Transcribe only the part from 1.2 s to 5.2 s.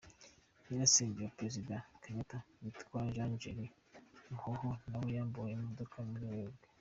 wa Perezida Kenyatta witwa Jean Njeri Muhoho nawe